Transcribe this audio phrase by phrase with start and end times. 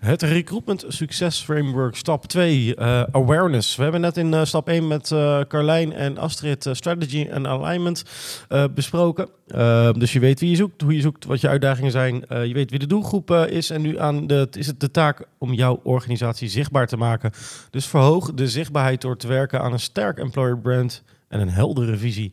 [0.00, 3.76] Het Recruitment Success Framework, stap 2, uh, awareness.
[3.76, 8.02] We hebben net in uh, stap 1 met uh, Carlijn en Astrid strategy en alignment
[8.74, 9.28] besproken.
[9.98, 12.24] dus je weet wie je zoekt, hoe je zoekt, wat je uitdagingen zijn.
[12.28, 13.70] je weet wie de doelgroep is.
[13.70, 17.32] En nu aan de, is het de taak om jouw organisatie zichtbaar te maken.
[17.70, 21.96] Dus verhoog de zichtbaarheid door te werken aan een sterk employer brand en een heldere
[21.96, 22.32] visie.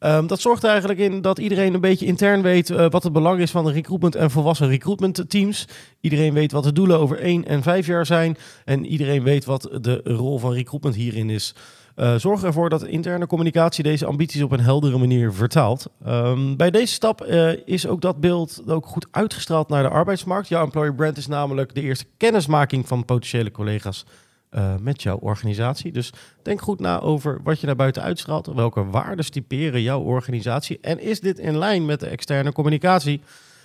[0.00, 3.12] Um, dat zorgt er eigenlijk in dat iedereen een beetje intern weet uh, wat het
[3.12, 5.64] belang is van de recruitment en volwassen recruitment teams.
[6.00, 8.36] Iedereen weet wat de doelen over één en vijf jaar zijn.
[8.64, 11.54] En iedereen weet wat de rol van recruitment hierin is.
[11.96, 15.86] Uh, zorg ervoor dat interne communicatie deze ambities op een heldere manier vertaalt.
[16.06, 20.48] Um, bij deze stap uh, is ook dat beeld ook goed uitgestraald naar de arbeidsmarkt.
[20.48, 24.04] Jouw employer brand is namelijk de eerste kennismaking van potentiële collega's
[24.50, 25.92] uh, met jouw organisatie.
[25.92, 28.46] Dus denk goed na over wat je naar buiten uitstraalt.
[28.46, 30.78] Welke waarden stiperen jouw organisatie?
[30.80, 33.20] En is dit in lijn met de externe communicatie?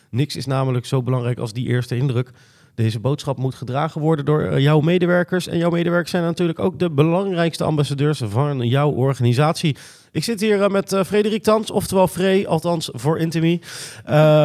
[0.09, 2.31] Niks is namelijk zo belangrijk als die eerste indruk.
[2.75, 5.47] Deze boodschap moet gedragen worden door uh, jouw medewerkers.
[5.47, 9.77] En jouw medewerkers zijn natuurlijk ook de belangrijkste ambassadeurs van jouw organisatie.
[10.13, 13.61] Ik zit hier uh, met uh, Frederik Tans, oftewel Frey, althans voor Intimi.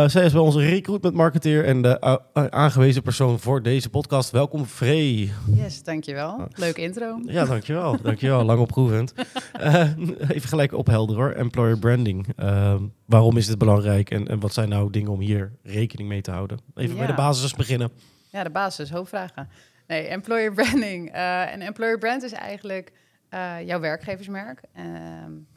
[0.07, 2.01] zij is bij onze recruitment marketeer en de
[2.51, 4.31] aangewezen persoon voor deze podcast.
[4.31, 5.31] Welkom Frey.
[5.55, 6.49] Yes, dankjewel.
[6.55, 7.21] Leuke intro.
[7.25, 8.01] Ja, dankjewel.
[8.03, 8.45] dankjewel.
[8.45, 9.13] Lang opproevend.
[10.37, 11.33] even gelijk ophelderen hoor.
[11.33, 12.27] Employer branding.
[13.07, 16.31] Waarom is dit belangrijk en, en, wat zijn nou dingen om hier rekening mee te
[16.31, 16.59] houden?
[16.75, 16.99] Even ja.
[16.99, 17.91] bij de basis beginnen.
[18.29, 19.49] Ja, de basis, hoofdvragen.
[19.87, 21.15] Nee, employer branding.
[21.15, 22.93] Uh, en employer brand is eigenlijk
[23.35, 24.61] uh, jouw werkgeversmerk.
[24.79, 24.85] Uh,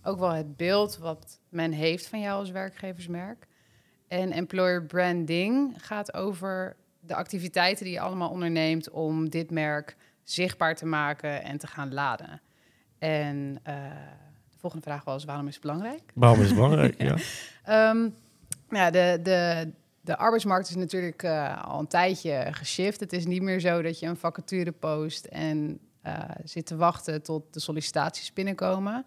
[0.03, 3.47] ook wel het beeld wat men heeft van jou als werkgeversmerk.
[4.07, 10.75] En employer branding gaat over de activiteiten die je allemaal onderneemt om dit merk zichtbaar
[10.75, 12.41] te maken en te gaan laden.
[12.99, 13.75] En uh,
[14.49, 16.11] de volgende vraag was: waarom is het belangrijk?
[16.13, 17.01] Waarom is het belangrijk?
[17.65, 17.89] ja.
[17.89, 18.15] Um,
[18.69, 19.71] ja, de, de,
[20.01, 22.99] de arbeidsmarkt is natuurlijk uh, al een tijdje geshift.
[22.99, 27.21] Het is niet meer zo dat je een vacature post en uh, zit te wachten
[27.21, 29.05] tot de sollicitaties binnenkomen.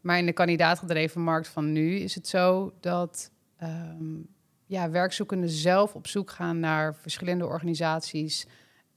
[0.00, 3.30] Maar in de kandidaatgedreven markt van nu is het zo dat
[3.62, 4.28] um,
[4.66, 8.46] ja, werkzoekenden zelf op zoek gaan naar verschillende organisaties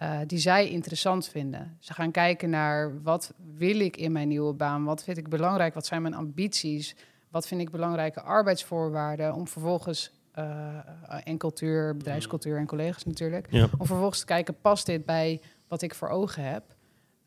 [0.01, 1.77] uh, die zij interessant vinden.
[1.79, 5.73] Ze gaan kijken naar wat wil ik in mijn nieuwe baan, wat vind ik belangrijk,
[5.73, 6.95] wat zijn mijn ambities,
[7.29, 10.77] wat vind ik belangrijke arbeidsvoorwaarden, om vervolgens uh,
[11.23, 13.47] en cultuur, bedrijfscultuur en collega's natuurlijk.
[13.49, 13.67] Ja.
[13.77, 16.63] Om vervolgens te kijken, past dit bij wat ik voor ogen heb?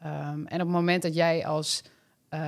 [0.05, 1.83] Um, en op het moment dat jij als
[2.31, 2.41] uh,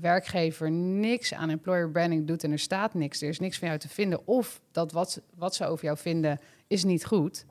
[0.00, 3.80] werkgever niks aan employer branding doet en er staat niks, er is niks van jou
[3.80, 7.44] te vinden, of dat wat, wat ze over jou vinden is niet goed,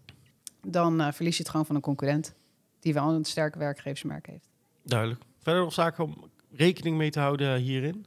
[0.62, 2.34] dan uh, verlies je het gewoon van een concurrent
[2.80, 4.48] die wel een sterke werkgeversmerk heeft.
[4.84, 5.22] Duidelijk.
[5.40, 8.06] Verder nog zaken om rekening mee te houden hierin?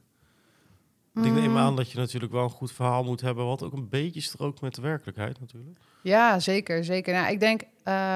[1.13, 1.57] Ik denk neem mm.
[1.57, 4.61] aan dat je natuurlijk wel een goed verhaal moet hebben, wat ook een beetje strookt
[4.61, 5.77] met de werkelijkheid natuurlijk.
[6.01, 6.83] Ja, zeker.
[6.83, 7.13] zeker.
[7.13, 7.61] Nou, ik denk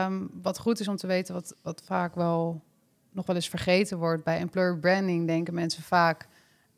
[0.07, 2.63] um, wat goed is om te weten, wat, wat vaak wel
[3.12, 4.24] nog wel eens vergeten wordt.
[4.24, 6.28] Bij employer branding denken mensen vaak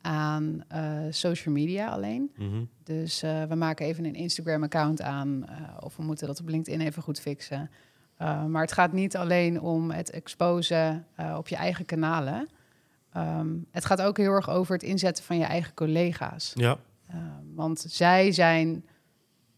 [0.00, 2.32] aan uh, social media alleen.
[2.36, 2.68] Mm -hmm.
[2.84, 6.80] Dus uh, we maken even een Instagram-account aan, uh, of we moeten dat op LinkedIn
[6.80, 7.70] even goed fixen.
[8.48, 11.06] maar het gaat niet alleen om het exposen
[11.36, 12.48] op je eigen kanalen.
[13.16, 16.52] Um, het gaat ook heel erg over het inzetten van je eigen collega's.
[16.54, 16.78] Ja.
[17.10, 17.16] Uh,
[17.54, 18.84] want zij zijn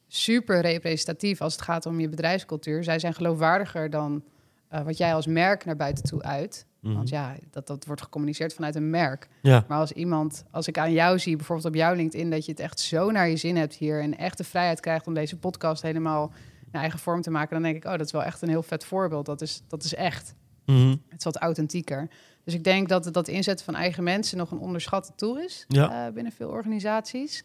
[0.06, 2.84] super representatief als het gaat om je bedrijfscultuur.
[2.84, 4.22] Zij zijn geloofwaardiger dan
[4.72, 6.66] uh, wat jij als merk naar buiten toe uit.
[6.80, 6.96] Mm -hmm.
[6.96, 9.28] Want ja, dat, dat wordt gecommuniceerd vanuit een merk.
[9.42, 9.64] Ja.
[9.68, 12.60] Maar als iemand, als ik aan jou zie, bijvoorbeeld op jouw LinkedIn, dat je het
[12.60, 15.82] echt zo naar je zin hebt hier en echt de vrijheid krijgt om deze podcast
[15.82, 16.32] helemaal
[16.72, 18.62] naar eigen vorm te maken, dan denk ik, oh, dat is wel echt een heel
[18.62, 19.26] vet voorbeeld.
[19.26, 20.34] Dat is, dat is echt.
[20.64, 21.02] Mm -hmm.
[21.08, 22.08] Het is wat authentieker.
[22.44, 26.06] Dus ik denk dat dat inzetten van eigen mensen nog een onderschatte tool is ja.
[26.06, 27.44] uh, binnen veel organisaties.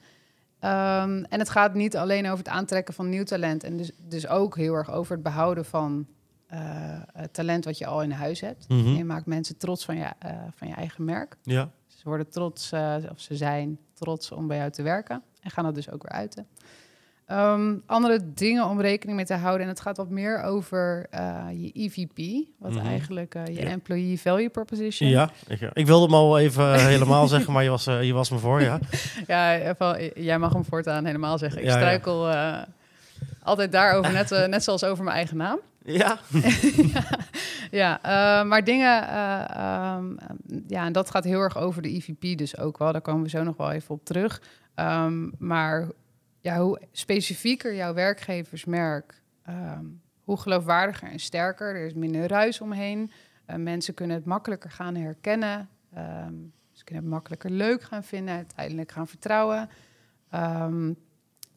[0.64, 3.64] Um, en het gaat niet alleen over het aantrekken van nieuw talent.
[3.64, 6.08] En dus, dus ook heel erg over het behouden van
[7.14, 8.70] het talent wat je al in huis hebt.
[8.70, 8.96] Mm -hmm.
[8.96, 11.38] Je maakt mensen trots van je, uh, van je eigen merk.
[11.42, 11.72] Ja.
[11.88, 12.74] Ze worden trots,
[13.12, 15.24] of ze zijn trots om bij jou te werken.
[15.42, 16.48] En gaan dat dus ook weer uiten.
[17.32, 19.62] Um, andere dingen om rekening mee te houden.
[19.62, 22.48] En het gaat wat meer over uh, je EVP.
[22.60, 22.88] Wat mm -hmm.
[22.88, 23.60] eigenlijk uh, je.
[23.60, 25.10] Employee Value Proposition.
[25.10, 28.30] Ja, ik, ik wilde hem al even helemaal zeggen, maar je was, uh, je was
[28.30, 28.80] me voor, ja.
[29.28, 29.74] ja,
[30.16, 31.60] jij mag hem voortaan helemaal zeggen.
[31.62, 32.68] Ik ja, struikel ja.
[33.44, 35.60] altijd daarover, net, net zoals over mijn eigen naam.
[35.84, 36.20] Ja.
[37.82, 37.98] ja.
[38.06, 40.18] uh, maar dingen, uh, um,
[40.68, 42.92] ja, en dat gaat heel erg over de EVP dus ook wel.
[42.92, 44.42] Daar komen we zo nog wel even op terug.
[44.76, 45.88] Um, maar
[46.42, 51.76] ja, hoe specifieker jouw werkgeversmerk, um, hoe geloofwaardiger en sterker.
[51.76, 53.12] Er is minder ruis omheen.
[53.48, 55.70] Uh, mensen kunnen het makkelijker gaan herkennen.
[56.72, 59.70] ze kunnen het makkelijker leuk gaan vinden, uiteindelijk gaan vertrouwen.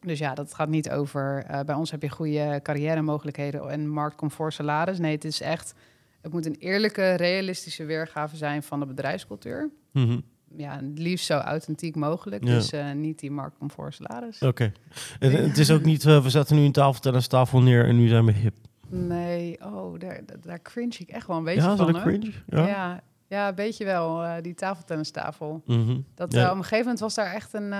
[0.05, 1.45] Dus ja, dat gaat niet over.
[1.51, 4.99] Uh, bij ons heb je goede carrière mogelijkheden en marktcomfort salaris.
[4.99, 5.73] Nee, het is echt.
[6.21, 9.69] Het moet een eerlijke, realistische weergave zijn van de bedrijfscultuur.
[9.91, 10.23] Mm -hmm.
[10.57, 12.43] Ja, het liefst zo authentiek mogelijk.
[12.43, 12.53] Ja.
[12.53, 14.41] Dus uh, niet die marktcomfort salaris.
[14.41, 14.71] Oké.
[15.19, 15.39] Okay.
[15.41, 16.03] het is ook niet.
[16.03, 18.55] Uh, we zetten nu een tafeltennistafel neer en nu zijn we hip.
[18.87, 21.93] Nee, oh, daar, daar cringe ik echt wel een beetje ja, van.
[21.93, 22.31] Ja, cringe?
[22.47, 22.67] Ja.
[22.67, 23.03] ja.
[23.27, 25.61] Ja, een beetje wel, die tafeltennistafel.
[25.65, 26.05] Mm -hmm.
[26.15, 26.51] Dat, ja.
[26.51, 27.73] op een gegeven moment was daar echt een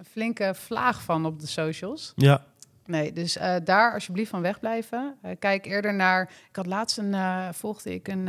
[0.00, 2.12] een flinke vlaag van op de socials.
[2.16, 2.44] Ja.
[2.86, 5.16] Nee, dus uh, daar alsjeblieft van wegblijven.
[5.24, 6.22] Uh, kijk eerder naar.
[6.48, 7.12] Ik had laatst een.
[7.12, 8.28] Uh, volgde ik een.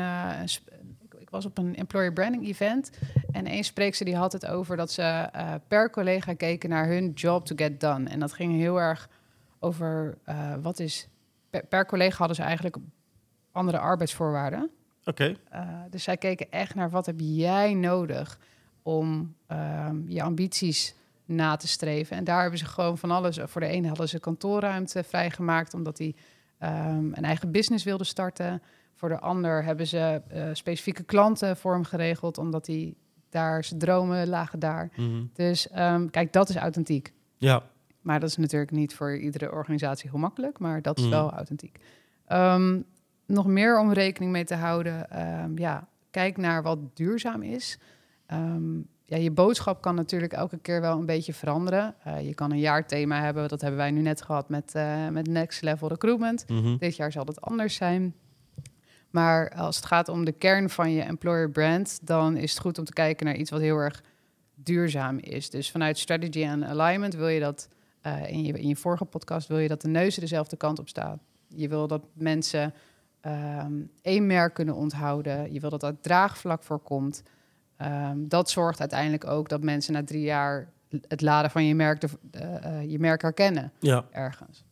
[1.20, 2.92] ik was op een employer branding event.
[3.32, 5.30] En één spreekster die had het over dat ze
[5.68, 8.10] per collega keken naar hun job to get done.
[8.10, 9.10] En dat ging heel erg
[9.60, 10.18] over
[10.62, 11.08] wat is.
[11.50, 12.78] Per, per, collega hadden ze eigenlijk
[13.52, 14.70] andere arbeidsvoorwaarden.
[15.06, 15.36] Oké.
[15.50, 15.88] Okay.
[15.90, 18.40] dus zij keken echt naar wat heb jij nodig
[18.82, 20.96] om ehm, je ambities
[21.32, 22.18] na te streven.
[22.18, 23.40] En daar hebben ze gewoon van alles.
[23.44, 26.16] Voor de ene hadden ze kantoorruimte vrijgemaakt omdat hij
[26.60, 28.62] um, een eigen business wilde starten.
[28.96, 32.94] Voor de ander hebben ze uh, specifieke klanten voor hem geregeld, omdat hij
[33.30, 34.90] daar zijn dromen lagen daar.
[34.96, 35.30] Mm-hmm.
[35.34, 37.14] Dus um, kijk, dat is authentiek.
[37.38, 37.64] Ja.
[38.02, 41.20] Maar dat is natuurlijk niet voor iedere organisatie heel makkelijk, maar dat is mm-hmm.
[41.20, 41.80] wel authentiek.
[42.28, 42.86] Um,
[43.26, 45.08] nog meer om rekening mee te houden.
[45.56, 47.80] ja, kijk naar wat duurzaam is.
[48.34, 51.96] Um, ja, je boodschap kan natuurlijk elke keer wel een beetje veranderen.
[52.08, 55.28] Uh, je kan een jaarthema hebben, dat hebben wij nu net gehad met, uh, met
[55.28, 56.46] Next Level Recruitment.
[56.48, 56.78] Mm -hmm.
[56.78, 58.16] Dit jaar zal het anders zijn.
[59.10, 62.78] Maar als het gaat om de kern van je employer brand, dan is het goed
[62.78, 64.04] om te kijken naar iets wat heel erg
[64.56, 65.50] duurzaam is.
[65.50, 67.68] Dus vanuit strategy en alignment wil je dat,
[68.06, 70.90] uh, in, je, in je vorige podcast wil je dat de neuzen dezelfde kant op
[70.90, 71.20] staan.
[71.48, 72.74] Je wil dat mensen
[73.66, 75.54] um, één merk kunnen onthouden.
[75.54, 77.24] Je wil dat er draagvlak voorkomt.
[77.86, 80.70] Um, dat zorgt uiteindelijk ook dat mensen na drie jaar
[81.08, 84.06] het laden van je merk, de, uh, je merk herkennen ja.
[84.12, 84.64] ergens.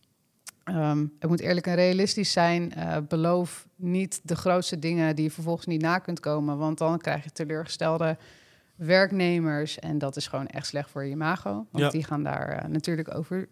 [0.65, 2.73] Um, het moet eerlijk en realistisch zijn.
[2.77, 6.97] Uh, beloof niet de grootste dingen die je vervolgens niet na kunt komen, want dan
[6.97, 8.17] krijg je teleurgestelde
[8.75, 11.89] werknemers en dat is gewoon echt slecht voor je imago, want ja.
[11.89, 13.47] die gaan daar uh, natuurlijk over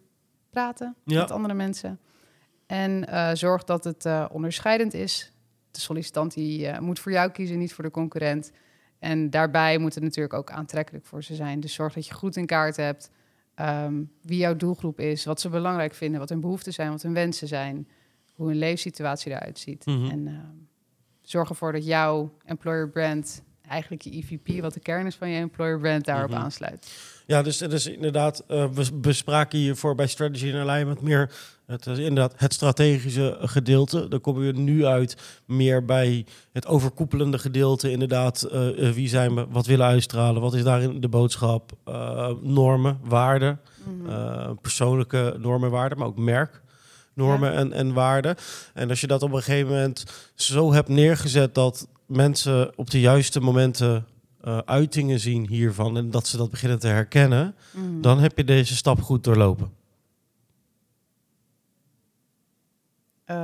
[0.49, 1.21] praten ja.
[1.21, 1.99] met andere mensen.
[2.65, 3.07] En
[3.37, 5.31] zorg dat het onderscheidend is.
[5.71, 8.51] De sollicitant die moet voor jou kiezen, niet voor de concurrent.
[8.99, 11.59] En daarbij moet het natuurlijk ook aantrekkelijk voor ze zijn.
[11.59, 13.11] Dus zorg dat je goed in kaart hebt
[13.59, 17.13] um, wie jouw doelgroep is, wat ze belangrijk vinden, wat hun behoeften zijn, wat hun
[17.13, 17.87] wensen zijn,
[18.33, 19.85] hoe hun leefsituatie eruit ziet.
[19.85, 20.09] Mm -hmm.
[20.09, 20.39] En uh,
[21.21, 25.39] zorg ervoor dat jouw employer brand, eigenlijk je EVP, wat de kern is van je
[25.39, 26.43] employer brand, daarop mm -hmm.
[26.43, 26.87] aansluit.
[27.25, 31.31] Ja, dus, dus inderdaad, uh, we bespraken hiervoor bij Strategy en Alignment meer
[31.65, 34.07] het, inderdaad het strategische gedeelte.
[34.07, 37.91] Dan kom je nu uit meer bij het overkoepelende gedeelte.
[37.91, 42.99] Inderdaad, uh, wie zijn we, wat willen uitstralen, wat is daarin de boodschap, uh, normen,
[43.03, 44.59] waarden, mm -hmm.
[44.61, 46.61] persoonlijke normen, waarden, maar ook merk.
[47.13, 47.57] Normen ja.
[47.57, 48.35] en, en waarden.
[48.73, 50.05] En als je dat op een gegeven moment
[50.35, 54.05] zo hebt neergezet dat mensen op de juiste momenten
[54.45, 58.01] uh, uitingen zien hiervan en dat ze dat beginnen te herkennen, mm.
[58.01, 59.71] dan heb je deze stap goed doorlopen.
[63.31, 63.37] Uh,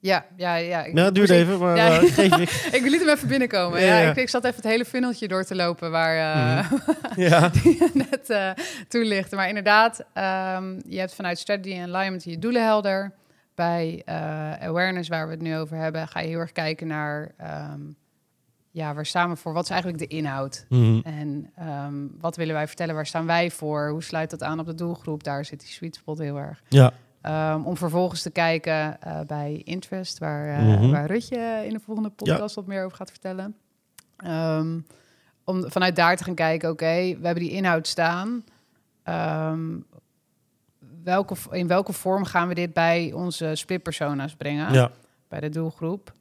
[0.00, 0.84] ja, ja, ja.
[0.84, 2.02] Ik, ja, duurt even, maar ja.
[2.02, 2.50] uh, geef ik.
[2.80, 3.80] ik liet hem even binnenkomen.
[3.80, 6.80] Ja, ja, Ik, ik, zat even het hele funneltje door te lopen waar mm.
[7.24, 7.48] ja.
[7.48, 8.54] die net
[8.88, 9.32] toelicht.
[9.32, 13.12] Maar inderdaad, um, je hebt vanuit strategy en alignment je doelen helder.
[13.58, 14.02] Bij
[14.60, 17.34] awareness, waar we het nu over hebben, ga je heel erg kijken naar...
[17.72, 17.96] Um,
[18.70, 19.52] ja, waar staan we voor?
[19.52, 20.66] Wat is eigenlijk de inhoud?
[20.68, 21.02] Mm.
[21.04, 22.94] En um, wat willen wij vertellen?
[22.94, 23.88] Waar staan wij voor?
[23.88, 25.24] Hoe sluit dat aan op de doelgroep?
[25.24, 26.62] Daar zit die sweet spot heel erg.
[26.68, 26.92] Ja.
[27.54, 30.90] Um, om vervolgens te kijken uh, bij Interest, waar, uh, mm -hmm.
[30.90, 32.60] waar Rutje in de volgende podcast ja.
[32.60, 33.56] wat meer over gaat vertellen.
[34.26, 34.86] Um,
[35.44, 38.44] om vanuit daar te gaan kijken, oké, okay, we hebben die inhoud staan.
[39.04, 39.86] Um,
[41.08, 44.72] welke, in welke vorm gaan we dit bij onze splitpersona's brengen?
[44.72, 44.90] Ja.
[45.28, 46.12] Bij de doelgroep.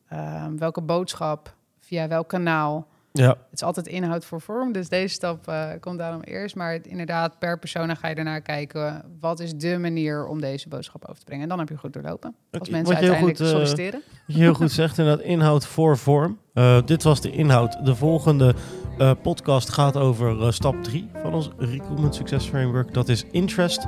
[0.58, 2.88] welke boodschap, via welk kanaal?
[3.12, 3.28] Ja.
[3.28, 6.56] Het is altijd inhoud voor vorm, dus deze stap uh, komt daarom eerst.
[6.56, 9.04] Maar inderdaad, per persoon ga je ernaar kijken...
[9.20, 11.44] wat is de manier om deze boodschap over te brengen.
[11.44, 12.36] En dan heb je goed doorlopen.
[12.52, 12.74] Als okay.
[12.74, 14.02] mensen uiteindelijk goed, solliciteren.
[14.28, 16.40] Uh, je heel goed zegt inderdaad, inhoud voor vorm.
[16.54, 17.86] Uh, dit was de inhoud.
[17.86, 18.56] De volgende
[18.98, 22.94] uh, podcast gaat over uh, stap 3 van ons Recruitment Success Framework.
[22.94, 23.86] Dat is interest.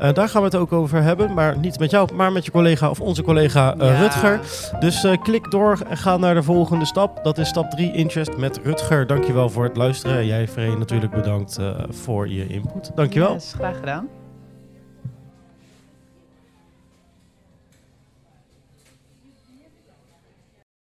[0.00, 2.50] Uh, daar gaan we het ook over hebben, maar niet met jou, maar met je
[2.50, 3.98] collega of onze collega ja.
[3.98, 4.40] Rutger.
[4.80, 7.24] Dus klik door en ga naar de volgende stap.
[7.24, 9.06] Dat is stap 3, interest met Rutger.
[9.06, 10.26] Dankjewel voor het luisteren.
[10.26, 12.90] Jij, Vree, natuurlijk bedankt voor je input.
[12.94, 13.32] Dankjewel.
[13.32, 14.21] Yes, graag gedaan.